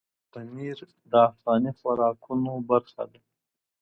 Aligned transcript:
پنېر 0.31 0.77
د 1.11 1.13
افغاني 1.29 1.71
خوراکونو 1.77 2.51
برخه 2.69 3.03
ده. 3.11 3.19